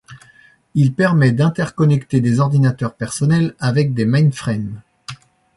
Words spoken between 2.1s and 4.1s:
des ordinateurs personnels, avec des